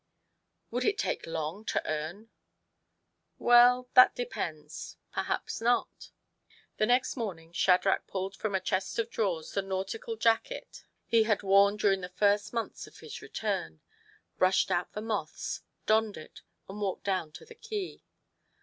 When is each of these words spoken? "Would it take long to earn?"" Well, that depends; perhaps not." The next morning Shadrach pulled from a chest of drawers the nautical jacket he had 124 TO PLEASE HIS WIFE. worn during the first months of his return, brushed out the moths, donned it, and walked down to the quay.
"Would 0.71 0.83
it 0.83 0.97
take 0.97 1.27
long 1.27 1.63
to 1.65 1.81
earn?"" 1.87 2.31
Well, 3.37 3.87
that 3.93 4.15
depends; 4.15 4.97
perhaps 5.11 5.61
not." 5.61 6.09
The 6.77 6.87
next 6.87 7.15
morning 7.15 7.51
Shadrach 7.51 8.07
pulled 8.07 8.35
from 8.35 8.55
a 8.55 8.59
chest 8.61 8.97
of 8.97 9.11
drawers 9.11 9.51
the 9.51 9.61
nautical 9.61 10.15
jacket 10.17 10.85
he 11.05 11.21
had 11.25 11.43
124 11.43 12.07
TO 12.07 12.11
PLEASE 12.17 12.43
HIS 12.45 12.51
WIFE. 12.51 12.53
worn 12.55 12.57
during 12.57 12.65
the 12.65 12.67
first 12.79 12.81
months 12.81 12.87
of 12.87 12.97
his 13.01 13.21
return, 13.21 13.81
brushed 14.39 14.71
out 14.71 14.93
the 14.93 15.01
moths, 15.03 15.61
donned 15.85 16.17
it, 16.17 16.41
and 16.67 16.81
walked 16.81 17.03
down 17.03 17.31
to 17.33 17.45
the 17.45 17.53
quay. 17.53 18.01